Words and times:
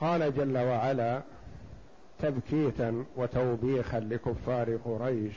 قال 0.00 0.34
جل 0.34 0.58
وعلا 0.58 1.22
تبكيتا 2.18 3.04
وتوبيخا 3.16 4.00
لكفار 4.00 4.76
قريش 4.84 5.34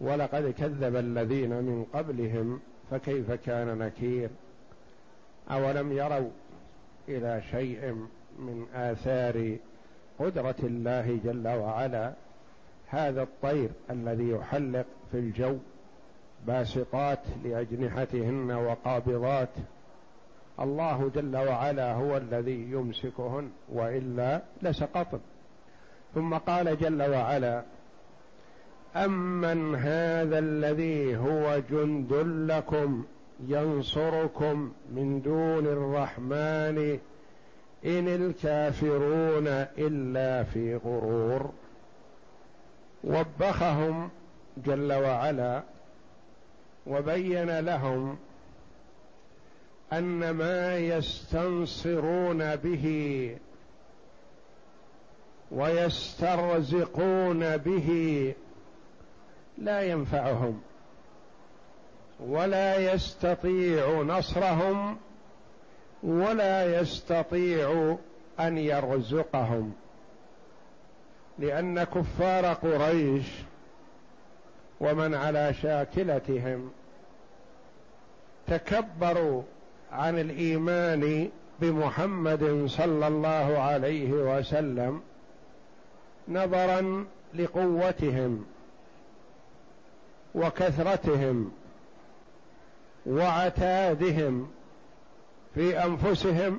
ولقد 0.00 0.54
كذب 0.58 0.96
الذين 0.96 1.50
من 1.50 1.86
قبلهم 1.94 2.60
فكيف 2.90 3.32
كان 3.32 3.78
نكير؟ 3.78 4.30
أولم 5.50 5.92
يروا 5.92 6.30
إلى 7.08 7.42
شيء 7.50 8.06
من 8.38 8.66
آثار 8.74 9.56
قدرة 10.18 10.56
الله 10.62 11.18
جل 11.24 11.48
وعلا؟ 11.48 12.12
هذا 12.88 13.22
الطير 13.22 13.70
الذي 13.90 14.30
يحلق 14.30 14.86
في 15.12 15.18
الجو 15.18 15.56
باسطات 16.46 17.20
لأجنحتهن 17.44 18.50
وقابضات 18.50 19.48
الله 20.60 21.10
جل 21.14 21.36
وعلا 21.36 21.92
هو 21.92 22.16
الذي 22.16 22.70
يمسكهن 22.70 23.50
وإلا 23.72 24.42
لسقطن 24.62 25.20
ثم 26.14 26.34
قال 26.34 26.78
جل 26.78 27.02
وعلا 27.02 27.62
امن 28.96 29.74
هذا 29.74 30.38
الذي 30.38 31.16
هو 31.16 31.60
جند 31.70 32.12
لكم 32.52 33.04
ينصركم 33.48 34.72
من 34.92 35.22
دون 35.22 35.66
الرحمن 35.66 36.98
ان 37.84 38.08
الكافرون 38.08 39.46
الا 39.78 40.42
في 40.42 40.76
غرور. 40.76 41.50
وبخهم 43.04 44.10
جل 44.56 44.92
وعلا 44.92 45.62
وبين 46.86 47.58
لهم 47.58 48.16
أن 49.92 50.30
ما 50.30 50.76
يستنصرون 50.76 52.56
به 52.56 53.36
ويسترزقون 55.50 57.56
به 57.56 57.88
لا 59.58 59.82
ينفعهم 59.82 60.60
ولا 62.20 62.94
يستطيع 62.94 64.02
نصرهم 64.02 64.96
ولا 66.02 66.80
يستطيع 66.80 67.96
أن 68.40 68.58
يرزقهم 68.58 69.72
لأن 71.38 71.84
كفار 71.84 72.46
قريش 72.46 73.26
ومن 74.80 75.14
على 75.14 75.54
شاكلتهم 75.54 76.70
تكبروا 78.46 79.42
عن 79.94 80.18
الإيمان 80.18 81.28
بمحمد 81.60 82.64
صلى 82.66 83.06
الله 83.06 83.58
عليه 83.58 84.12
وسلم 84.12 85.00
نظرا 86.28 87.04
لقوتهم 87.34 88.44
وكثرتهم 90.34 91.52
وعتادهم 93.06 94.48
في 95.54 95.84
أنفسهم 95.84 96.58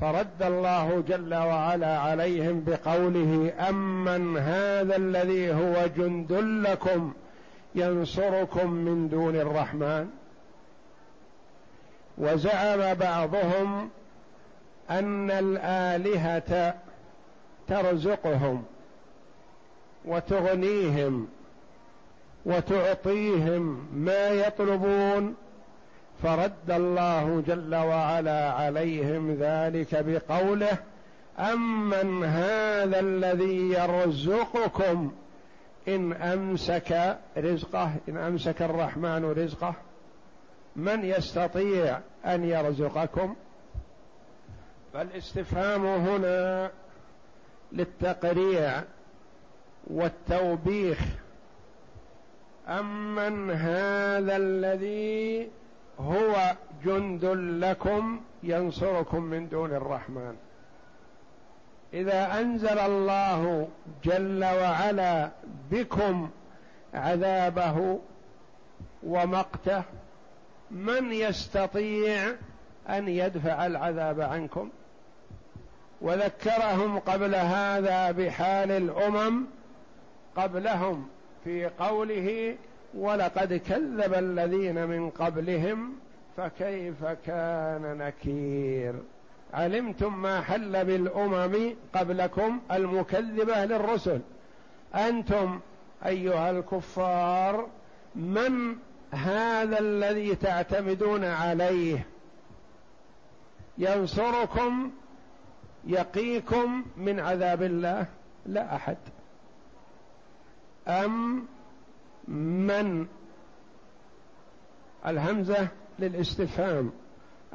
فرد 0.00 0.42
الله 0.42 1.04
جل 1.08 1.34
وعلا 1.34 1.98
عليهم 1.98 2.64
بقوله 2.66 3.52
أمن 3.68 4.38
هذا 4.38 4.96
الذي 4.96 5.52
هو 5.52 5.86
جند 5.96 6.32
لكم 6.66 7.12
ينصركم 7.74 8.70
من 8.70 9.08
دون 9.08 9.36
الرحمن. 9.36 10.08
وزعم 12.18 12.94
بعضهم 12.94 13.90
أن 14.90 15.30
الآلهة 15.30 16.74
ترزقهم 17.68 18.64
وتغنيهم 20.04 21.28
وتعطيهم 22.46 23.86
ما 23.94 24.28
يطلبون 24.28 25.34
فرد 26.22 26.70
الله 26.70 27.42
جل 27.46 27.74
وعلا 27.74 28.52
عليهم 28.52 29.36
ذلك 29.40 30.04
بقوله 30.06 30.78
امن 31.38 32.24
هذا 32.24 33.00
الذي 33.00 33.70
يرزقكم 33.70 35.12
ان 35.88 36.12
امسك 36.12 37.18
رزقه 37.38 37.92
ان 38.08 38.16
امسك 38.16 38.62
الرحمن 38.62 39.24
رزقه 39.24 39.74
من 40.76 41.04
يستطيع 41.04 41.98
أن 42.24 42.44
يرزقكم؟ 42.44 43.36
فالاستفهام 44.92 45.86
هنا 45.86 46.70
للتقريع 47.72 48.82
والتوبيخ. 49.86 50.98
أمن 52.68 53.50
هذا 53.50 54.36
الذي 54.36 55.50
هو 56.00 56.56
جند 56.84 57.24
لكم 57.64 58.20
ينصركم 58.42 59.22
من 59.22 59.48
دون 59.48 59.72
الرحمن. 59.74 60.36
إذا 61.94 62.40
أنزل 62.40 62.78
الله 62.78 63.68
جل 64.04 64.44
وعلا 64.44 65.30
بكم 65.70 66.30
عذابه 66.94 67.98
ومقته 69.02 69.82
من 70.70 71.12
يستطيع 71.12 72.34
أن 72.88 73.08
يدفع 73.08 73.66
العذاب 73.66 74.20
عنكم؟ 74.20 74.70
وذكرهم 76.00 76.98
قبل 76.98 77.34
هذا 77.34 78.10
بحال 78.10 78.70
الأمم 78.70 79.44
قبلهم 80.36 81.08
في 81.44 81.66
قوله 81.66 82.56
ولقد 82.94 83.54
كذب 83.54 84.14
الذين 84.14 84.86
من 84.86 85.10
قبلهم 85.10 85.92
فكيف 86.36 87.04
كان 87.04 87.98
نكير؟ 87.98 88.94
علمتم 89.54 90.22
ما 90.22 90.40
حل 90.40 90.84
بالأمم 90.84 91.74
قبلكم 91.94 92.60
المكذبة 92.72 93.64
للرسل؟ 93.64 94.20
أنتم 94.94 95.60
أيها 96.06 96.50
الكفار 96.50 97.66
من 98.14 98.76
هذا 99.10 99.78
الذي 99.78 100.34
تعتمدون 100.34 101.24
عليه 101.24 102.06
ينصركم 103.78 104.90
يقيكم 105.86 106.84
من 106.96 107.20
عذاب 107.20 107.62
الله؟ 107.62 108.06
لا 108.46 108.76
أحد. 108.76 108.96
أم 110.88 111.46
من؟ 112.28 113.06
الهمزة 115.06 115.68
للاستفهام 115.98 116.92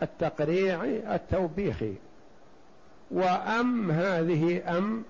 التقريعي 0.02 1.16
التوبيخي. 1.16 1.94
وأم 3.12 3.92
هذه 3.92 4.78
أم؟ 4.78 5.04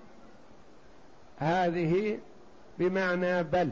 هذه 1.38 2.19
بمعنى 2.79 3.44
بل. 3.44 3.69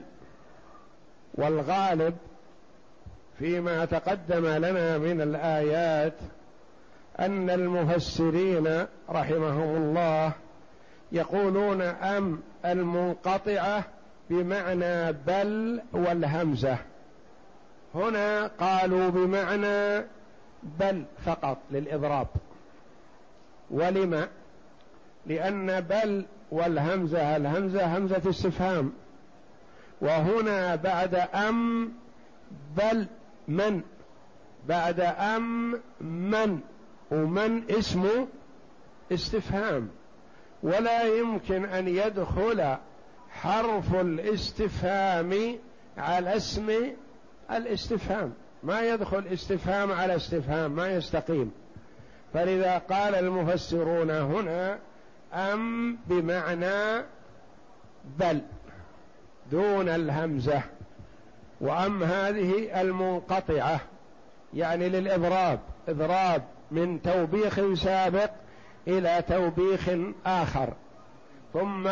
والغالب 1.34 2.18
فيما 3.40 3.86
تقدم 3.86 4.48
لنا 4.48 4.98
من 4.98 5.22
الآيات 5.22 6.14
أن 7.20 7.50
المفسرين 7.50 8.86
رحمهم 9.10 9.76
الله 9.76 10.32
يقولون 11.12 11.82
أم 11.82 12.42
المنقطعة 12.66 13.84
بمعنى 14.30 15.12
بل 15.12 15.82
والهمزة. 15.94 16.78
هنا 17.96 18.48
قالوا 18.48 19.10
بمعنى 19.10 20.06
بل 20.80 21.04
فقط 21.26 21.58
للإضراب. 21.72 22.28
ولم؟ 23.72 24.28
لأن 25.26 25.82
بل 25.82 26.26
والهمزة 26.52 27.36
الهمزة 27.36 27.98
همزة 27.98 28.30
استفهام. 28.30 28.94
وهنا 30.02 30.76
بعد 30.76 31.16
أم 31.16 31.92
بل 32.78 33.08
من 33.50 33.82
بعد 34.68 35.00
أم 35.00 35.72
من 36.02 36.60
ومن 37.12 37.64
اسمه 37.72 38.28
استفهام. 39.12 39.90
ولا 40.64 41.04
يمكن 41.04 41.66
أن 41.66 41.88
يدخل 41.88 42.76
حرف 43.30 43.96
الاستفهام 43.96 45.56
على 45.98 46.36
اسم 46.36 46.70
الاستفهام. 47.52 48.34
ما 48.64 48.82
يدخل 48.82 49.28
استفهام 49.34 49.92
على 49.92 50.16
استفهام 50.16 50.72
ما 50.72 50.88
يستقيم. 50.88 51.52
فلذا 52.34 52.78
قال 52.78 53.16
المفسرون 53.16 54.12
هنا 54.12 54.80
أم 55.34 55.98
بمعنى 56.08 57.06
بل 58.20 58.42
دون 59.52 59.90
الهمزة. 59.90 60.62
وأم 61.62 62.04
هذه 62.04 62.82
المنقطعة 62.82 63.80
يعني 64.54 64.90
للإضراب 64.90 65.60
إضراب 65.90 66.44
من 66.72 67.02
توبيخ 67.02 67.74
سابق 67.74 68.30
إلى 68.88 69.24
توبيخ 69.28 69.90
آخر. 70.26 70.74
ثم 71.54 71.88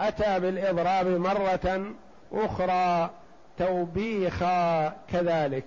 أتى 0.00 0.40
بالإضراب 0.40 1.06
مرة 1.06 1.92
أخرى 2.32 3.10
توبيخا 3.58 4.88
كذلك. 4.88 5.64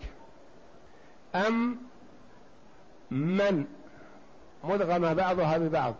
أم 1.35 1.77
من؟ 3.11 3.65
مدغم 4.63 5.13
بعضها 5.13 5.57
ببعض. 5.57 5.95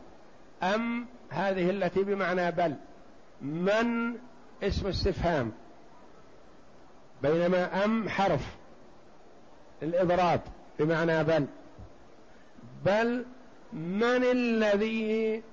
أم 0.64 1.06
هذه 1.30 1.70
التي 1.70 2.04
بمعنى 2.04 2.52
بل. 2.52 2.76
من 3.42 4.14
اسم 4.64 4.88
استفهام. 4.88 5.52
بينما 7.24 7.86
أم 7.86 8.10
حرف. 8.10 8.56
الإضراب 9.84 10.42
بمعنى 10.80 11.24
بل. 11.24 11.46
بل 12.86 13.26
من 13.74 14.24
الذي 14.24 15.44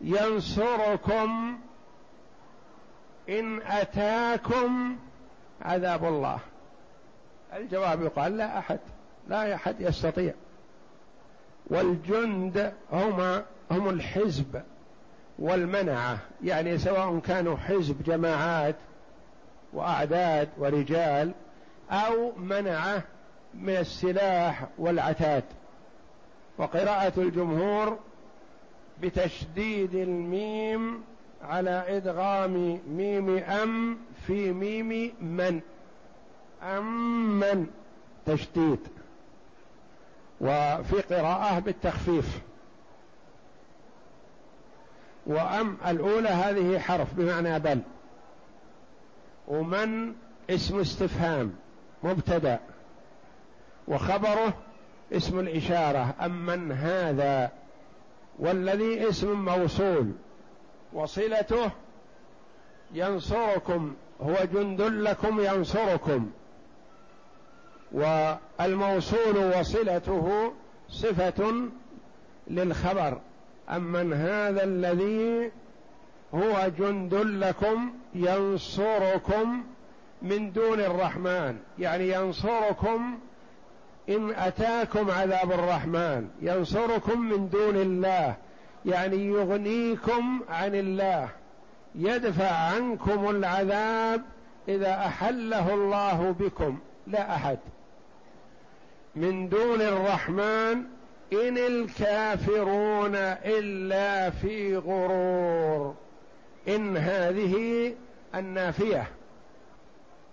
ينصركم 0.00 1.58
إن 3.28 3.62
أتاكم 3.62 4.96
عذاب 5.62 6.04
الله؟ 6.04 6.38
الجواب 7.56 8.02
يقال 8.02 8.36
لا 8.36 8.58
أحد 8.58 8.78
لا 9.28 9.54
أحد 9.54 9.80
يستطيع. 9.80 10.34
والجند 11.66 12.72
هما 12.92 13.44
هم 13.70 13.88
الحزب 13.88 14.62
والمنعة 15.38 16.18
يعني 16.44 16.78
سواء 16.78 17.18
كانوا 17.18 17.56
حزب 17.56 18.02
جماعات 18.02 18.76
وأعداد 19.76 20.48
ورجال 20.58 21.32
أو 21.90 22.32
منعه 22.36 23.02
من 23.54 23.76
السلاح 23.76 24.66
والعتاد. 24.78 25.44
وقراءة 26.58 27.12
الجمهور 27.16 27.98
بتشديد 29.02 29.94
الميم 29.94 31.04
على 31.42 31.84
إدغام 31.96 32.80
ميم 32.88 33.38
أم 33.38 33.98
في 34.26 34.52
ميم 34.52 35.12
من. 35.20 35.60
أم 36.62 37.40
من. 37.40 37.66
تشديد. 38.26 38.80
وفي 40.40 41.00
قراءة 41.10 41.58
بالتخفيف. 41.58 42.40
وأم 45.26 45.76
الأولى 45.86 46.28
هذه 46.28 46.78
حرف 46.78 47.14
بمعنى 47.14 47.58
بل. 47.58 47.80
ومن 49.48 50.14
اسم 50.50 50.80
استفهام 50.80 51.54
مبتدأ. 52.02 52.60
وخبره 53.88 54.54
اسم 55.12 55.38
الإشارة 55.38 56.14
أم 56.20 56.72
هذا 56.72 57.52
والذي 58.38 59.08
اسم 59.08 59.44
موصول. 59.44 60.12
وصلته 60.92 61.70
ينصركم 62.94 63.94
هو 64.22 64.36
جند 64.54 64.80
لكم 64.80 65.40
ينصركم. 65.40 66.30
والموصول 67.92 69.36
وصلته 69.58 70.52
صفة 70.88 71.68
للخبر 72.46 73.20
أمن 73.70 74.12
هذا 74.12 74.64
الذي 74.64 75.50
هو 76.34 76.70
جند 76.78 77.14
لكم 77.14 77.92
ينصركم 78.14 79.62
من 80.22 80.52
دون 80.52 80.80
الرحمن. 80.80 81.56
يعني 81.78 82.08
ينصركم 82.08 83.18
إن 84.08 84.30
أتاكم 84.30 85.10
عذاب 85.10 85.52
الرحمن. 85.52 86.28
ينصركم 86.42 87.20
من 87.20 87.48
دون 87.48 87.76
الله. 87.76 88.34
يعني 88.86 89.26
يغنيكم 89.26 90.40
عن 90.48 90.74
الله. 90.74 91.28
يدفع 91.94 92.50
عنكم 92.50 93.30
العذاب 93.30 94.22
إذا 94.68 94.94
أحله 94.94 95.74
الله 95.74 96.34
بكم. 96.40 96.78
لا 97.06 97.34
أحد. 97.34 97.58
من 99.16 99.48
دون 99.48 99.80
الرحمن. 99.80 100.82
إن 101.32 101.58
الكافرون 101.58 103.14
إلا 103.44 104.30
في 104.30 104.76
غرور. 104.76 106.05
إن 106.68 106.96
هذه 106.96 107.94
النافية 108.34 109.08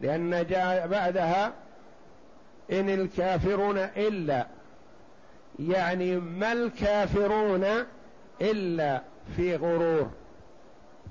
لأن 0.01 0.45
جاء 0.45 0.87
بعدها 0.87 1.53
إن 2.71 2.89
الكافرون 2.89 3.77
إلا 3.77 4.47
يعني 5.59 6.15
ما 6.15 6.51
الكافرون 6.51 7.65
إلا 8.41 9.01
في 9.35 9.55
غرور. 9.55 10.09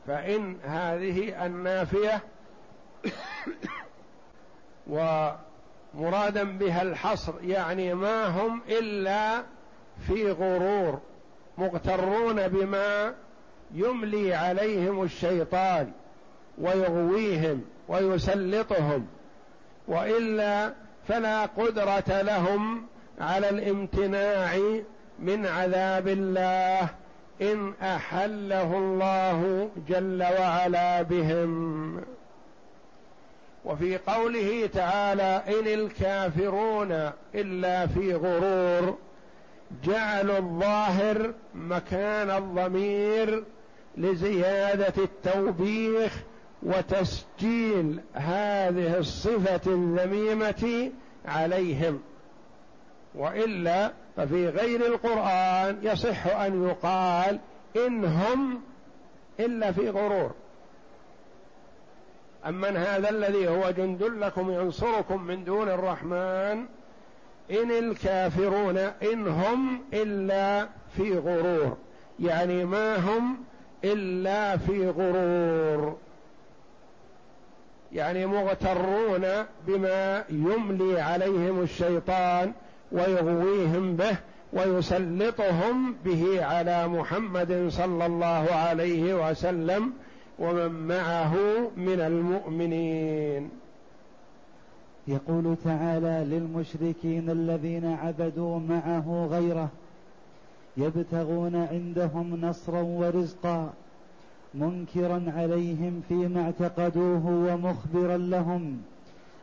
فإن 0.06 0.56
هذه 0.64 1.46
النافية 1.46 2.22
ومرادا 5.94 6.44
بها 6.44 6.82
الحصر 6.82 7.32
يعني 7.42 7.94
ما 7.94 8.26
هم 8.26 8.62
إلا 8.69 9.42
في 10.06 10.30
غرور 10.30 11.00
مغترون 11.58 12.48
بما 12.48 13.14
يملي 13.74 14.34
عليهم 14.34 15.02
الشيطان 15.02 15.92
ويغويهم 16.58 17.64
ويسلطهم 17.88 19.06
وإلا 19.88 20.72
فلا 21.08 21.46
قدرة 21.46 22.22
لهم 22.22 22.86
على 23.20 23.50
الامتناع 23.50 24.58
من 25.19 25.46
عذاب 25.46 26.08
الله 26.08 26.88
إن 27.42 27.72
أحله 27.82 28.78
الله 28.78 29.70
جل 29.88 30.22
وعلا 30.22 31.02
بهم. 31.02 32.02
وفي 33.64 33.98
قوله 33.98 34.66
تعالى 34.74 35.42
إن 35.48 35.66
الكافرون 35.66 37.10
إلا 37.34 37.86
في 37.86 38.14
غرور 38.14 38.98
جعلوا 39.84 40.38
الظاهر 40.38 41.32
مكان 41.54 42.30
الضمير 42.30 43.44
لزيادة 43.96 44.94
التوبيخ 44.98 46.12
وتسجيل 46.62 48.00
هذه 48.14 48.98
الصفة 48.98 49.60
الذميمة 49.66 50.90
عليهم. 51.26 52.00
وإلا 53.14 53.92
ففي 54.16 54.48
غير 54.48 54.86
القرآن 54.86 55.78
يصح 55.82 56.26
أن 56.26 56.68
يقال 56.68 57.38
إن 57.86 58.04
هم 58.04 58.60
إلا 59.40 59.72
في 59.72 59.90
غرور. 59.90 60.32
امن 62.46 62.76
هذا 62.76 63.10
الذي 63.10 63.48
هو 63.48 63.70
جند 63.70 64.02
لكم 64.02 64.50
ينصركم 64.50 65.22
من 65.22 65.44
دون 65.44 65.69
الرحمن 65.69 66.64
إن 67.50 67.70
الكافرون 67.70 68.78
إن 68.78 69.28
هم 69.28 69.81
إلا 69.93 70.69
في 70.96 71.19
غرور. 71.19 71.76
يعني 72.20 72.64
ما 72.64 72.96
هم 72.96 73.44
إلا 73.84 74.56
في 74.56 74.89
غرور. 74.89 75.96
يعني 77.93 78.27
مغترون 78.27 79.27
بما 79.67 80.24
يملي 80.31 81.01
عليهم 81.01 81.60
الشيطان 81.60 82.53
ويغويهم 82.93 83.96
به 83.96 84.17
ويسلطهم 84.53 85.94
به 86.05 86.44
على 86.44 86.89
محمد 86.89 87.67
صلى 87.69 88.06
الله 88.06 88.53
عليه 88.53 89.31
وسلم 89.31 89.93
ومن 90.39 90.89
معه 90.89 91.34
من 91.77 92.01
المؤمنين. 92.01 93.51
يقول 95.08 95.56
تعالى 95.65 96.24
للمشركين 96.27 97.31
الذين 97.31 97.96
عبدوا 98.03 98.58
معه 98.58 99.29
غيره 99.31 99.69
يبتغون 100.76 101.56
عندهم 101.56 102.41
نصرا 102.41 102.82
ورزقا 102.82 103.72
منكرا 104.55 105.24
عليهم 105.36 106.02
فيما 106.08 106.43
اعتقدوه 106.43 107.26
ومخبرا 107.26 108.17
لهم 108.17 108.82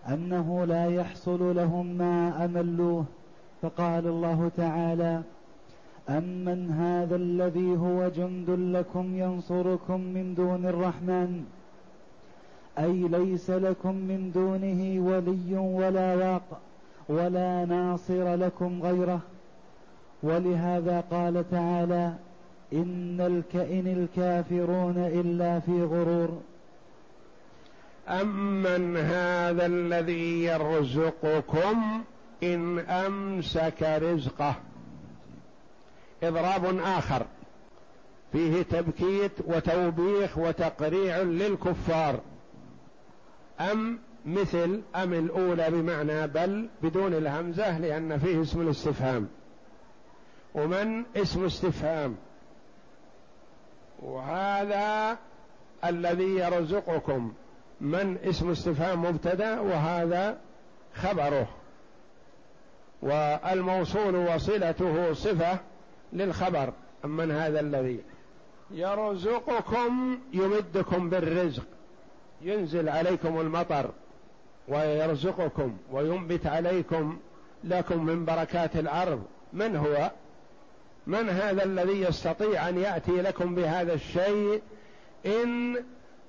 أنه 0.07 0.65
لا 0.65 0.85
يحصل 0.85 1.55
لهم 1.55 1.85
ما 1.85 2.45
أملوه. 2.45 3.05
فقال 3.61 4.07
الله 4.07 4.51
تعالى 4.57 5.21
أمن 6.09 6.71
هذا 6.71 7.15
الذي 7.15 7.77
هو 7.77 8.09
جند 8.09 8.49
لكم 8.49 9.15
ينصركم 9.15 10.01
من 10.01 10.35
دون 10.35 10.65
الرحمن 10.65 11.45
أي 12.79 13.07
ليس 13.07 13.49
لكم 13.49 13.95
من 13.95 14.31
دونه 14.31 15.09
ولي 15.09 15.57
ولا 15.57 16.15
واق 16.15 16.59
ولا 17.09 17.65
ناصر 17.65 18.35
لكم 18.35 18.81
غيره. 18.83 19.21
ولهذا 20.23 21.03
قال 21.11 21.49
تعالى 21.51 22.13
إن 22.73 23.21
الكائن 23.21 23.87
الكافرون 23.87 24.97
إلا 24.97 25.59
في 25.59 25.83
غرور. 25.83 26.41
أمن 28.07 28.97
هذا 28.97 29.65
الذي 29.65 30.43
يرزقكم 30.43 32.03
إن 32.43 32.79
أمسك 32.79 33.83
رزقه. 33.83 34.55
إضراب 36.23 36.79
آخر. 36.79 37.25
فيه 38.31 38.61
تبكيت 38.61 39.31
وتوبيخ 39.45 40.37
وتقريع 40.37 41.17
للكفار. 41.17 42.19
أم 43.59 43.99
مثل 44.25 44.81
أم 44.95 45.13
الأولى 45.13 45.69
بمعنى 45.69 46.27
بل 46.27 46.69
بدون 46.83 47.13
الهمزة 47.13 47.79
لأن 47.79 48.17
فيه 48.17 48.41
اسم 48.41 48.61
الاستفهام. 48.61 49.27
ومن 50.53 51.03
اسم 51.15 51.45
استفهام 51.45 52.15
وهذا 53.99 55.17
الذي 55.85 56.35
يرزقكم 56.35 57.33
من 57.81 58.17
اسم 58.17 58.51
استفهام 58.51 59.05
مبتدا 59.05 59.59
وهذا 59.59 60.37
خبره 60.95 61.47
والموصول 63.01 64.15
وصلته 64.15 65.13
صفة 65.13 65.59
للخبر 66.13 66.73
من 67.03 67.31
هذا 67.31 67.59
الذي 67.59 67.99
يرزقكم 68.71 70.19
يمدكم 70.33 71.09
بالرزق 71.09 71.63
ينزل 72.41 72.89
عليكم 72.89 73.41
المطر 73.41 73.91
ويرزقكم 74.67 75.77
وينبت 75.91 76.47
عليكم 76.47 77.17
لكم 77.63 78.05
من 78.05 78.25
بركات 78.25 78.75
الأرض 78.75 79.23
من 79.53 79.75
هو؟ 79.75 80.11
من 81.09 81.29
هذا 81.29 81.63
الذي 81.63 82.01
يستطيع 82.01 82.69
أن 82.69 82.77
يأتي 82.77 83.21
لكم 83.21 83.55
بهذا 83.55 83.93
الشيء؟ 83.93 84.61
إن 85.25 85.83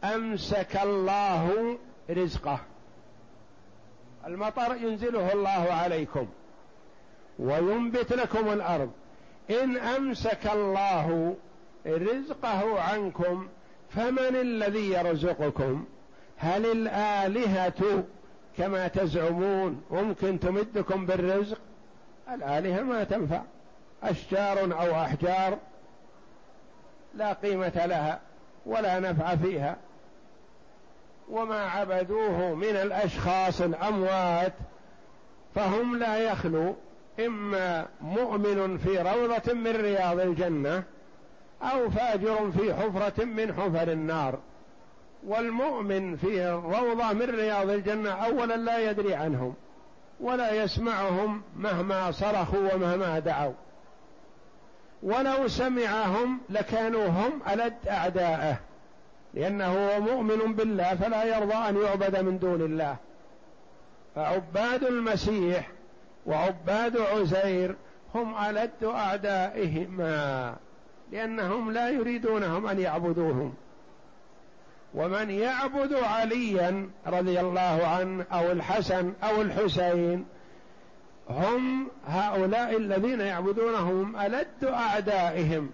أمسك 0.04 0.76
الله 0.82 1.78
رزقه. 2.10 2.60
المطر 4.26 4.76
ينزله 4.76 5.32
الله 5.32 5.72
عليكم 5.72 6.26
وينبت 7.38 8.12
لكم 8.12 8.52
الأرض. 8.52 8.90
إن 9.50 9.76
أمسك 9.76 10.46
الله 10.52 11.36
رزقه 11.86 12.80
عنكم 12.80 13.48
فمن 13.90 14.36
الذي 14.36 14.90
يرزقكم؟ 14.90 15.84
هل 16.36 16.66
الآلهة 16.66 18.04
كما 18.58 18.88
تزعمون 18.88 19.82
ممكن 19.90 20.40
تمدكم 20.40 21.06
بالرزق؟ 21.06 21.58
الآلهة 22.34 22.82
ما 22.82 23.04
تنفع. 23.04 23.42
أشجار 24.02 24.64
أو 24.64 25.02
أحجار 25.02 25.58
لا 27.14 27.32
قيمة 27.32 27.86
لها 27.86 28.20
ولا 28.66 29.00
نفع 29.00 29.36
فيها 29.36 29.76
وما 31.30 31.60
عبدوه 31.60 32.54
من 32.54 32.76
الأشخاص 32.76 33.60
الأموات 33.60 34.52
فهم 35.54 35.98
لا 35.98 36.16
يخلو. 36.16 36.74
إما 37.26 37.86
مؤمن 38.00 38.78
في 38.78 38.98
روضة 38.98 39.52
من 39.52 39.76
رياض 39.76 40.20
الجنة 40.20 40.82
أو 41.62 41.90
فاجر 41.90 42.50
في 42.50 42.74
حفرة 42.74 43.24
من 43.24 43.52
حفر 43.52 43.92
النار. 43.92 44.38
والمؤمن 45.26 46.16
في 46.16 46.50
روضة 46.50 47.12
من 47.12 47.30
رياض 47.30 47.70
الجنة 47.70 48.10
اولا 48.10 48.56
لا 48.56 48.90
يدري 48.90 49.14
عنهم 49.14 49.54
ولا 50.20 50.52
يسمعهم 50.52 51.42
مهما 51.56 52.10
صرخوا 52.10 52.74
ومهما 52.74 53.18
دعوا. 53.18 53.52
ولو 55.02 55.48
سمعهم 55.48 56.40
لكانوا 56.50 57.06
هم 57.06 57.40
ألد 57.52 57.74
أعداءه 57.88 58.58
لأنه 59.34 59.72
هو 59.72 60.00
مؤمن 60.00 60.54
بالله 60.54 60.94
فلا 60.94 61.24
يرضى 61.24 61.54
أن 61.54 61.76
يعبد 61.76 62.18
من 62.18 62.38
دون 62.38 62.60
الله. 62.60 62.96
فعباد 64.14 64.84
المسيح 64.84 65.68
وعباد 66.26 66.96
عزير 66.96 67.76
هم 68.14 68.34
ألد 68.44 68.84
أعدائهما 68.84 70.56
لأنهم 71.12 71.72
لا 71.72 71.90
يريدونهم 71.90 72.66
أن 72.66 72.78
يعبدوهم. 72.78 73.54
ومن 74.94 75.30
يعبد 75.30 75.94
عليا 75.94 76.90
رضي 77.06 77.40
الله 77.40 77.86
عنه 77.86 78.24
أو 78.32 78.52
الحسن 78.52 79.12
أو 79.22 79.42
الحسين 79.42 80.24
هم 81.30 81.88
هؤلاء 82.06 82.76
الذين 82.76 83.20
يعبدونهم 83.20 84.16
ألد 84.16 84.64
أعدائهم 84.64 85.70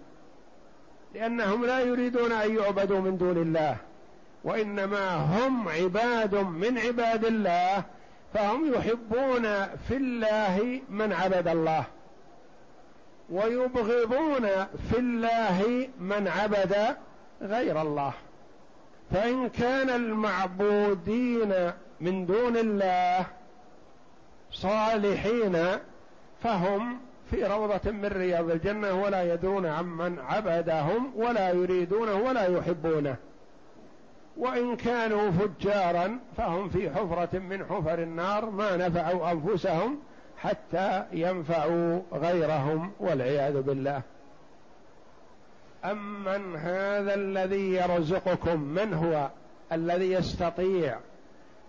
لأنهم 1.14 1.64
لا 1.64 1.80
يريدون 1.80 2.32
أن 2.32 2.56
يعبدوا 2.56 3.00
من 3.00 3.18
دون 3.18 3.36
الله 3.36 3.76
وإنما 4.44 5.14
هم 5.14 5.68
عباد 5.68 6.34
من 6.34 6.78
عباد 6.78 7.24
الله 7.24 7.84
فهم 8.34 8.74
يحبون 8.74 9.42
في 9.88 9.96
الله 9.96 10.80
من 10.90 11.12
عبد 11.12 11.48
الله 11.48 11.84
ويبغضون 13.30 14.46
في 14.90 14.98
الله 14.98 15.88
من 16.00 16.28
عبد 16.28 16.96
غير 17.42 17.82
الله. 17.82 18.12
فإن 19.10 19.48
كان 19.48 19.90
المعبودين 19.90 21.72
من 22.00 22.26
دون 22.26 22.56
الله 22.56 23.26
صالحين 24.50 25.58
فهم 26.42 26.98
في 27.30 27.44
روضة 27.44 27.90
من 27.90 28.06
رياض 28.06 28.50
الجنة 28.50 29.02
ولا 29.02 29.34
يدرون 29.34 29.66
عمن 29.66 30.18
عبدهم 30.18 31.12
ولا 31.16 31.50
يريدونه 31.50 32.14
ولا 32.14 32.46
يحبونه. 32.46 33.16
وإن 34.36 34.76
كانوا 34.76 35.30
فجارا 35.30 36.18
فهم 36.36 36.68
في 36.68 36.90
حفرة 36.90 37.38
من 37.38 37.64
حفر 37.64 38.02
النار 38.02 38.50
ما 38.50 38.76
نفعوا 38.76 39.32
أنفسهم 39.32 39.98
حتى 40.38 41.04
ينفعوا 41.12 42.00
غيرهم 42.12 42.92
والعياذ 43.00 43.62
بالله. 43.62 44.02
أمن 45.84 46.56
هذا 46.56 47.14
الذي 47.14 47.72
يرزقكم 47.74 48.60
من 48.60 48.94
هو 48.94 49.30
الذي 49.72 50.12
يستطيع 50.12 50.98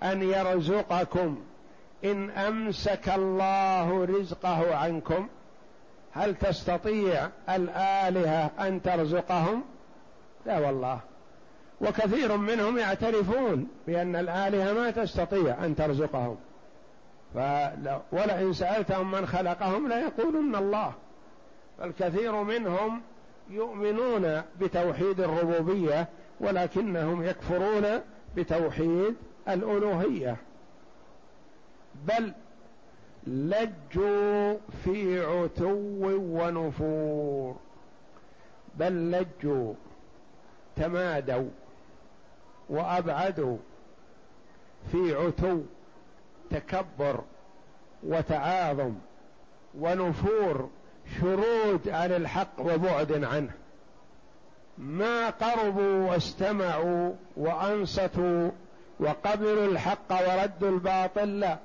أن 0.04 0.22
يرزقكم 0.22 1.38
إن 2.06 2.30
أمسك 2.30 3.10
الله 3.10 4.06
رزقه 4.06 4.76
عنكم 4.76 5.28
هل 6.12 6.36
تستطيع 6.36 7.30
الآلهة 7.50 8.52
أن 8.60 8.82
ترزقهم؟ 8.82 9.64
لا 10.46 10.60
والله. 10.60 11.00
وكثير 11.82 12.38
منهم 12.38 12.78
يعترفون 12.78 13.68
بأن 13.88 14.16
الآلهة 14.16 14.74
ما 14.74 14.92
تستطيع 14.92 15.66
أن 15.66 15.76
ترزقهم. 15.76 16.38
ولئن 18.12 18.54
سألتهم 18.54 19.12
من 19.12 19.26
خلقهم 19.26 19.88
ليقولن 19.88 20.56
الله. 20.56 20.94
فالكثير 21.80 22.44
منهم 22.44 23.02
يؤمنون 23.50 24.42
بتوحيد 24.60 25.20
الربوبية 25.20 26.08
ولكنهم 26.40 27.24
يكفرون 27.24 28.02
بتوحيد 28.36 29.16
الألوهية. 29.50 30.38
بل 32.06 32.34
لجوا 33.28 34.58
في 34.84 35.26
عتو 35.26 35.78
ونفور. 36.04 37.56
بل 38.76 39.12
لجوا 39.12 39.74
تمادوا 40.76 41.50
وأبعدوا 42.70 43.58
في 44.92 45.16
عتو 45.16 45.62
تكبر 46.50 47.24
وتعاظم 48.04 48.94
ونفور 49.80 50.70
شرود 51.20 51.90
عن 51.90 52.12
الحق 52.12 52.60
وبعد 52.60 53.24
عنه. 53.24 53.52
ما 54.78 55.30
قربوا 55.30 56.12
واستمعوا 56.12 57.14
وأنصتوا 57.38 58.52
وقبلوا 59.00 59.66
الحق 59.66 60.12
وردوا 60.12 60.70
الباطل 60.70 61.40
لا. 61.40 61.58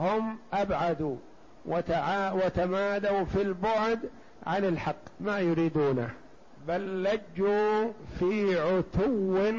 هم 0.00 0.36
أبعدوا 0.52 1.16
وتعا 1.66 2.32
وتمادوا 2.32 3.24
في 3.24 3.42
البعد 3.42 4.00
عن 4.46 4.64
الحق 4.64 4.96
ما 5.20 5.40
يريدونه. 5.40 6.10
بل 6.68 7.02
لجوا 7.02 7.90
في 8.18 8.60
عتو 8.60 9.52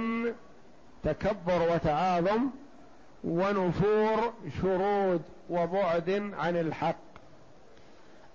تكبر 1.04 1.74
وتعاظم 1.74 2.48
ونفور 3.24 4.34
شرود 4.62 5.22
وبعد 5.50 6.32
عن 6.38 6.56
الحق. 6.56 6.96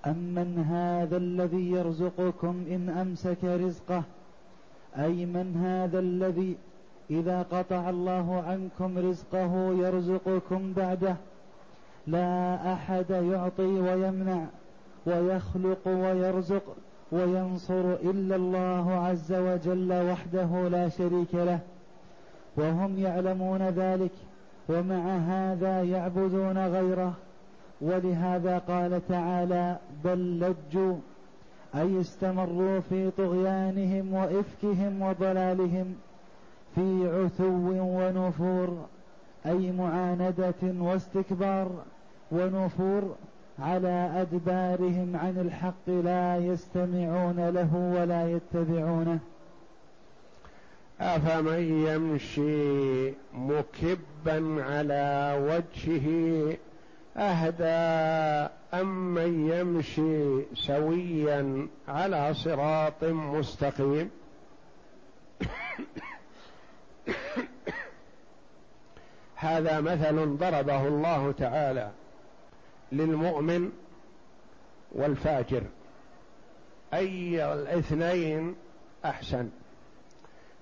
أمن 0.06 0.64
هذا 0.70 1.16
الذي 1.16 1.70
يرزقكم 1.70 2.64
إن 2.70 2.88
أمسك 2.88 3.44
رزقه 3.44 4.02
أي 4.98 5.26
من 5.26 5.56
هذا 5.64 5.98
الذي 5.98 6.56
إذا 7.10 7.42
قطع 7.42 7.90
الله 7.90 8.44
عنكم 8.46 8.98
رزقه 8.98 9.74
يرزقكم 9.78 10.72
بعده؟ 10.72 11.16
لا 12.06 12.72
أحد 12.72 13.10
يعطي 13.10 13.80
ويمنع 13.80 14.44
ويخلق 15.06 15.86
ويرزق 15.86 16.62
وينصر 17.12 17.92
إلا 17.92 18.36
الله 18.36 18.92
عز 18.92 19.32
وجل 19.32 20.10
وحده 20.10 20.68
لا 20.68 20.88
شريك 20.88 21.34
له. 21.34 21.58
وهم 22.56 22.98
يعلمون 22.98 23.62
ذلك 23.62 24.12
ومع 24.68 25.16
هذا 25.16 25.82
يعبدون 25.82 26.66
غيره. 26.66 27.12
ولهذا 27.80 28.58
قال 28.58 29.06
تعالى 29.08 29.76
بل 30.04 30.40
لجوا 30.40 30.96
أي 31.74 32.00
استمروا 32.00 32.80
في 32.80 33.10
طغيانهم 33.10 34.14
وإفكهم 34.14 35.02
وضلالهم 35.02 35.94
في 36.74 37.08
عتو 37.08 37.70
ونفور 37.98 38.86
أي 39.46 39.72
معاندة 39.72 40.62
واستكبار. 40.62 41.68
ونفور 42.32 43.16
على 43.58 44.10
أدبارهم 44.14 45.16
عن 45.16 45.38
الحق 45.38 45.88
لا 45.88 46.36
يستمعون 46.36 47.48
له 47.48 47.76
ولا 48.00 48.30
يتبعونه. 48.30 49.18
أفمن 51.00 51.86
يمشي 51.86 53.14
مكبا 53.34 54.64
على 54.64 55.36
وجهه 55.48 56.56
أهدى 57.16 58.50
أم 58.74 59.14
من 59.14 59.50
يمشي 59.50 60.44
سويا 60.54 61.68
على 61.88 62.34
صراط 62.34 63.04
مستقيم. 63.04 64.10
هذا 69.36 69.80
مثل 69.80 70.36
ضربه 70.36 70.88
الله 70.88 71.32
تعالى. 71.32 71.90
للمؤمن 72.92 73.72
والفاجر. 74.92 75.62
أي 76.94 77.52
الاثنين 77.52 78.54
أحسن. 79.04 79.48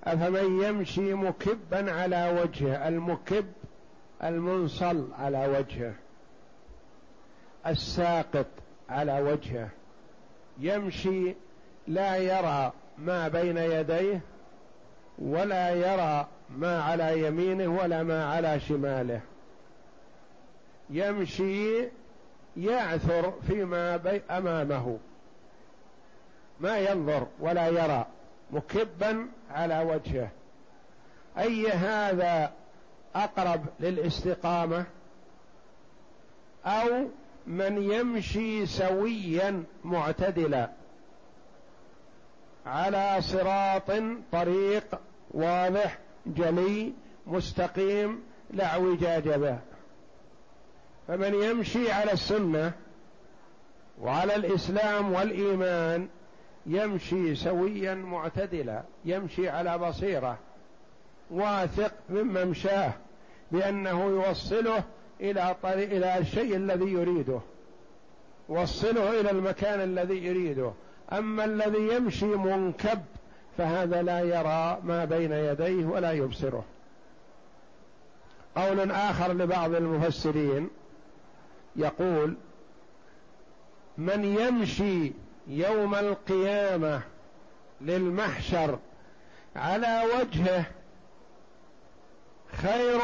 أفمن 0.04 0.62
يمشي 0.62 1.14
مكبا 1.14 1.92
على 1.92 2.40
وجهه 2.42 2.88
المكب 2.88 3.46
المنصل 4.24 5.08
على 5.18 5.46
وجهه 5.46 5.94
الساقط 7.66 8.46
على 8.88 9.20
وجهه 9.20 9.68
يمشي 10.58 11.34
لا 11.88 12.16
يرى 12.16 12.72
ما 12.98 13.28
بين 13.28 13.56
يديه 13.56 14.20
ولا 15.18 15.70
يرى 15.70 16.26
ما 16.56 16.82
على 16.82 17.26
يمينه 17.26 17.66
ولا 17.82 18.02
ما 18.02 18.24
على 18.24 18.60
شماله. 18.60 19.20
يمشي 20.90 21.88
يعثر 22.56 23.32
فيما 23.46 23.96
أمامه. 24.30 24.98
ما 26.60 26.78
ينظر 26.78 27.26
ولا 27.40 27.68
يرى 27.68 28.06
مكبا 28.50 29.28
على 29.50 29.82
وجهه. 29.82 30.28
أي 31.38 31.68
هذا 31.68 32.52
أقرب 33.14 33.64
للاستقامة؟ 33.80 34.84
أو 36.66 37.08
من 37.46 37.92
يمشي 37.92 38.66
سويا 38.66 39.64
معتدلا 39.84 40.70
على 42.66 43.16
صراط 43.20 43.90
طريق 44.32 45.00
واضح 45.30 45.98
جلي 46.26 46.92
مستقيم 47.26 48.22
لا 48.50 48.66
اعوجاج 48.66 49.28
به. 49.28 49.58
فمن 51.08 51.34
يمشي 51.34 51.92
على 51.92 52.12
السنة 52.12 52.72
وعلى 54.00 54.36
الإسلام 54.36 55.12
والإيمان 55.12 56.08
يمشي 56.66 57.34
سويا 57.34 57.94
معتدلا 57.94 58.82
يمشي 59.04 59.48
على 59.48 59.78
بصيرة 59.78 60.38
واثق 61.30 61.92
من 62.08 62.22
ممشاه 62.22 62.92
بأنه 63.52 64.04
يوصله 64.04 64.84
إلى 65.20 65.56
طريق 65.62 65.90
إلى 65.90 66.18
الشيء 66.18 66.56
الذي 66.56 66.92
يريده 66.92 67.40
يوصله 68.48 69.20
إلى 69.20 69.30
المكان 69.30 69.80
الذي 69.80 70.24
يريده. 70.26 70.72
أما 71.12 71.44
الذي 71.44 71.88
يمشي 71.94 72.26
منكب 72.26 73.02
فهذا 73.58 74.02
لا 74.02 74.20
يرى 74.20 74.78
ما 74.84 75.04
بين 75.04 75.32
يديه 75.32 75.86
ولا 75.86 76.12
يبصره. 76.12 76.64
قول 78.56 78.90
اخر 78.90 79.32
لبعض 79.32 79.74
المفسرين 79.74 80.68
يقول 81.76 82.34
من 83.98 84.24
يمشي 84.24 85.12
يوم 85.46 85.94
القيامة 85.94 87.02
للمحشر 87.80 88.78
على 89.56 90.02
وجهه 90.18 90.64
خير 92.52 93.00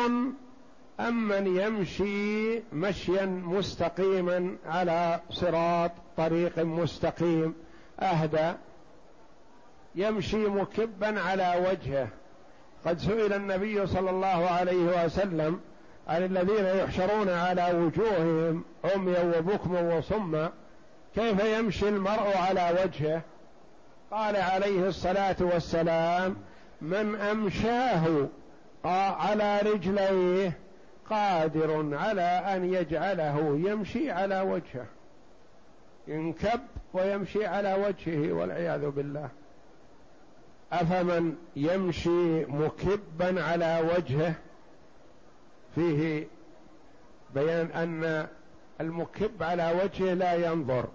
أم 1.00 1.28
من 1.28 1.56
يمشي 1.56 2.62
مشيا 2.72 3.26
مستقيما 3.26 4.56
على 4.66 5.20
صراط 5.30 5.90
طريق 6.16 6.58
مستقيم؟ 6.58 7.54
أهدى. 8.00 8.52
يمشي 9.94 10.36
مكبا 10.36 11.20
على 11.20 11.68
وجهه. 11.70 12.08
قد 12.86 12.98
سئل 12.98 13.32
النبي 13.32 13.86
صلى 13.86 14.10
الله 14.10 14.50
عليه 14.50 15.04
وسلم 15.04 15.60
عن 16.08 16.24
الذين 16.24 16.64
يحشرون 16.64 17.28
على 17.28 17.72
وجوههم 17.72 18.64
عميا 18.84 19.38
وبكما 19.38 19.96
وصما 19.96 20.50
كيف 21.14 21.44
يمشي 21.44 21.88
المرء 21.88 22.36
على 22.36 22.82
وجهه؟ 22.84 23.22
قال 24.10 24.36
عليه 24.36 24.88
الصلاة 24.88 25.36
والسلام 25.40 26.36
من 26.80 27.14
أمشاه 27.14 28.28
على 28.84 29.60
رجليه 29.60 30.58
قادر 31.10 31.96
على 31.96 32.22
أن 32.22 32.74
يجعله 32.74 33.60
يمشي 33.64 34.10
على 34.10 34.40
وجهه 34.40 34.86
ينكب 36.08 36.60
ويمشي 36.92 37.46
على 37.46 37.74
وجهه 37.74 38.32
والعياذ 38.32 38.90
بالله. 38.90 39.28
أفمن 40.72 41.36
يمشي 41.56 42.44
مكبا 42.44 43.42
على 43.42 43.90
وجهه؟ 43.96 44.34
فيه 45.74 46.26
بيان 47.34 47.66
أن 47.70 48.26
المكب 48.80 49.42
على 49.42 49.80
وجهه 49.84 50.14
لا 50.14 50.34
ينظر 50.34 50.88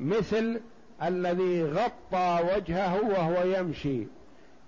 مثل 0.00 0.60
الذي 1.02 1.64
غطى 1.64 2.40
وجهه 2.54 3.00
وهو 3.02 3.42
يمشي 3.42 4.06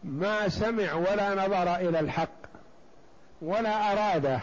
ما 0.05 0.49
سمع 0.49 0.95
ولا 0.95 1.47
نظر 1.47 1.77
إلى 1.77 2.01
الحق 2.01 2.29
ولا 3.43 3.93
أراده 3.93 4.41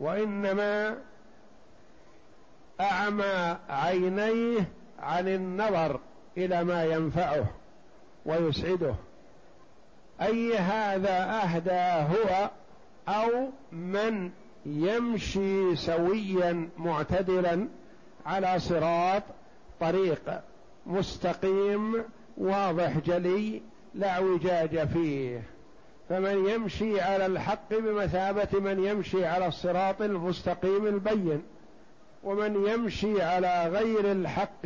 وإنما 0.00 0.98
أعمى 2.80 3.56
عينيه 3.68 4.68
عن 4.98 5.28
النظر 5.28 6.00
إلى 6.36 6.64
ما 6.64 6.84
ينفعه 6.84 7.46
ويسعده. 8.26 8.94
أي 10.22 10.56
هذا 10.56 11.42
أهدى 11.42 12.14
هو 12.14 12.50
أو 13.08 13.48
من 13.72 14.30
يمشي 14.66 15.76
سويا 15.76 16.68
معتدلا 16.78 17.68
على 18.26 18.58
صراط 18.58 19.22
طريق 19.80 20.40
مستقيم 20.86 22.04
واضح 22.36 22.98
جلي 22.98 23.62
لا 23.94 24.10
اعوجاج 24.10 24.88
فيه. 24.88 25.42
فمن 26.08 26.48
يمشي 26.48 27.00
على 27.00 27.26
الحق 27.26 27.68
بمثابة 27.70 28.60
من 28.60 28.84
يمشي 28.84 29.26
على 29.26 29.46
الصراط 29.46 30.02
المستقيم 30.02 30.86
البين 30.86 31.42
ومن 32.24 32.66
يمشي 32.66 33.22
على 33.22 33.68
غير 33.68 34.12
الحق 34.12 34.64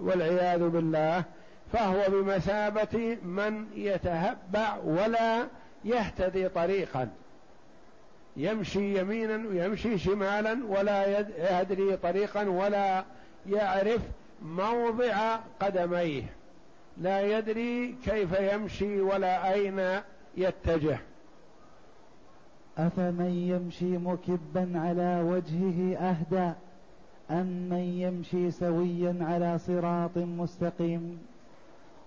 والعياذ 0.00 0.68
بالله 0.68 1.24
فهو 1.72 2.04
بمثابة 2.08 3.18
من 3.22 3.66
يتهبع 3.74 4.76
ولا 4.84 5.46
يهتدي 5.84 6.48
طريقا. 6.48 7.08
يمشي 8.36 9.00
يمينا 9.00 9.48
ويمشي 9.48 9.98
شمالا 9.98 10.58
ولا 10.68 11.18
يدري 11.60 11.96
طريقا 11.96 12.48
ولا 12.48 13.04
يعرف 13.50 14.00
موضع 14.42 15.36
قدميه. 15.60 16.22
لا 17.00 17.38
يدري 17.38 17.94
كيف 18.04 18.40
يمشي 18.40 19.00
ولا 19.00 19.52
أين 19.54 20.00
يتجه. 20.36 20.98
أفمن 22.78 23.30
يمشي 23.30 23.98
مكبا 23.98 24.72
على 24.74 25.22
وجهه 25.24 25.96
أهدى؟ 25.96 26.52
أم 27.30 27.68
من 27.70 27.78
يمشي 27.78 28.50
سويا 28.50 29.16
على 29.20 29.58
صراط 29.58 30.16
مستقيم؟ 30.16 31.18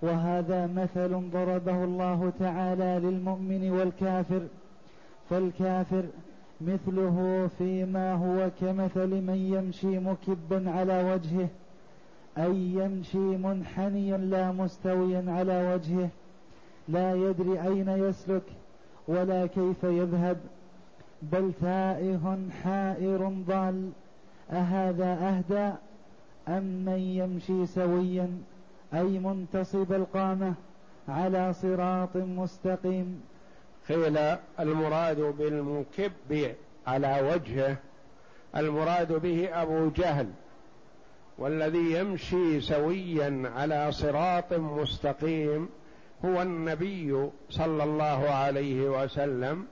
وهذا 0.02 0.68
مثل 0.68 1.30
ضربه 1.34 1.84
الله 1.84 2.34
تعالى 2.40 3.00
للمؤمن 3.04 3.72
والكافر. 3.72 4.42
فالكافر 5.30 6.04
مثله 6.62 7.50
فيما 7.58 8.14
هو 8.14 8.50
كمثل 8.62 9.10
من 9.22 9.36
يمشي 9.54 10.00
مكبا 10.00 10.72
على 10.72 11.14
وجهه 11.14 11.48
أي 12.38 12.56
يمشي 12.56 13.18
منحنيا 13.18 14.18
لا 14.18 14.52
مستويا 14.52 15.24
على 15.28 15.74
وجهه 15.74 16.10
لا 16.88 17.16
يدري 17.16 17.62
أين 17.62 17.90
يسلك 17.90 18.44
ولا 19.08 19.46
كيف 19.46 19.84
يذهب 19.84 20.38
بل 21.22 21.52
تائه 21.62 22.38
حائر 22.64 23.30
ضال 23.48 23.90
أهذا 24.52 25.12
أهدى 25.30 25.74
أم 26.48 26.64
من 26.86 27.00
يمشي 27.00 27.66
سويا 27.66 28.30
أي 28.94 29.20
منتصب 29.20 29.94
القامة 29.94 30.54
على 31.10 31.54
صراط 31.54 32.18
مستقيم. 32.18 33.22
قيل 33.90 34.18
المراد 34.60 35.20
بالمكب 35.20 36.12
على 36.88 37.32
وجهه 37.34 37.78
المراد 38.56 39.14
به 39.14 39.62
أبو 39.62 39.90
جهل 39.90 40.28
والذي 41.38 42.00
يمشي 42.00 42.62
سويا 42.62 43.52
على 43.56 43.92
صراط 43.92 44.54
مستقيم 44.54 45.70
هو 46.26 46.42
النبي 46.42 47.30
صلى 47.50 47.84
الله 47.84 48.30
عليه 48.30 49.04
وسلم 49.04 49.66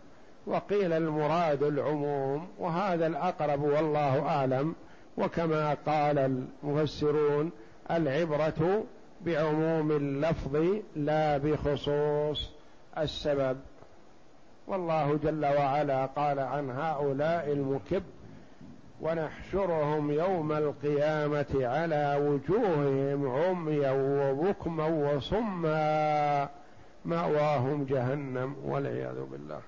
وقيل 0.48 0.94
المراد 0.94 1.64
العموم 1.64 2.48
وهذا 2.60 3.08
الأقرب 3.08 3.64
والله 3.64 4.20
أعلم 4.22 4.76
وكما 5.18 5.74
قال 5.74 6.20
المفسرون 6.64 7.52
العبرة 7.92 8.84
بعموم 9.22 9.92
اللفظ 9.92 10.82
لا 10.96 11.38
بخصوص 11.38 12.52
السبب. 12.98 13.58
والله 14.68 15.20
جل 15.24 15.46
وعلا 15.46 16.06
قال 16.06 16.40
عن 16.40 16.70
هؤلاء 16.70 17.52
المكب 17.52 18.04
ونحشرهم 19.02 20.12
يوم 20.12 20.52
القيامة 20.52 21.46
على 21.54 22.16
وجوههم 22.22 23.28
عميا 23.32 23.92
وبكما 23.92 24.86
وصما 24.86 26.50
مأواهم 27.06 27.86
جهنم 27.86 28.56
والعياذ 28.66 29.24
بالله. 29.32 29.62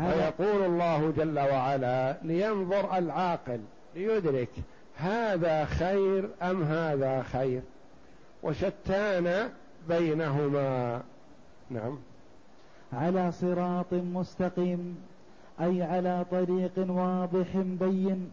ويقول 0.00 0.64
الله 0.64 1.12
جل 1.16 1.38
وعلا 1.38 2.16
لينظر 2.22 2.98
العاقل 2.98 3.60
ليدرك 3.94 4.50
هذا 4.96 5.64
خير 5.64 6.28
أم 6.42 6.62
هذا 6.62 7.22
خير. 7.22 7.62
وشتان 8.42 9.50
بينهما. 9.88 11.02
نعم. 11.70 11.98
على 12.92 13.32
صراط 13.32 13.92
مستقيم 13.92 14.96
أي 15.60 15.82
على 15.82 16.24
طريق 16.30 16.72
واضح 16.78 17.56
بين 17.56 18.30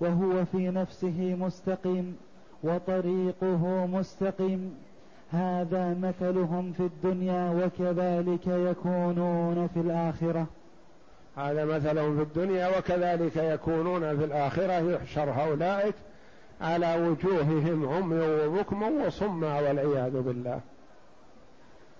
وهو 0.00 0.44
في 0.44 0.68
نفسه 0.68 1.36
مستقيم 1.40 2.16
وطريقه 2.62 3.86
مستقيم. 3.86 4.74
هذا 5.32 5.96
مثلهم 6.02 6.72
في 6.72 6.80
الدنيا 6.80 7.50
وكذلك 7.50 8.46
يكونون 8.46 9.68
في 9.74 9.80
الآخرة. 9.80 10.46
هذا 11.36 11.64
مثلهم 11.64 12.16
في 12.16 12.22
الدنيا 12.22 12.78
وكذلك 12.78 13.36
يكونون 13.36 14.16
في 14.16 14.24
الآخرة. 14.24 14.72
يحشر 14.72 15.30
هؤلاء 15.30 15.92
على 16.60 16.94
وجوههم 16.94 17.88
عمي 17.88 18.46
وبكما 18.46 19.06
وصما 19.06 19.60
والعياذ 19.60 20.22
بالله. 20.22 20.60